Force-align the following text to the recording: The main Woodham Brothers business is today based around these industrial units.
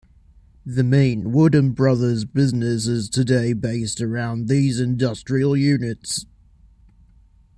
The 0.65 0.83
main 0.83 1.31
Woodham 1.31 1.73
Brothers 1.73 2.25
business 2.25 2.87
is 2.87 3.07
today 3.07 3.53
based 3.53 4.01
around 4.01 4.47
these 4.47 4.79
industrial 4.79 5.55
units. 5.55 6.25